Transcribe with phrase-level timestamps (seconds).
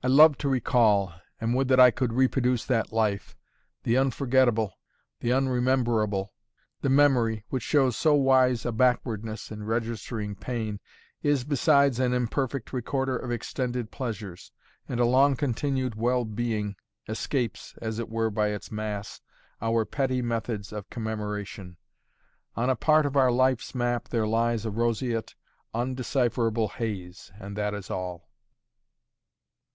[0.00, 3.36] I love to recall, and would that I could reproduce that life,
[3.82, 4.72] the unforgettable,
[5.18, 6.28] the unrememberable.
[6.82, 10.78] The memory, which shows so wise a backwardness in registering pain,
[11.24, 14.52] is besides an imperfect recorder of extended pleasures;
[14.88, 16.76] and a long continued well being
[17.08, 19.20] escapes (as it were, by its mass)
[19.60, 21.76] our petty methods of commemoration.
[22.54, 25.34] On a part of our life's map there lies a roseate,
[25.74, 28.26] undecipherable haze, and that is all.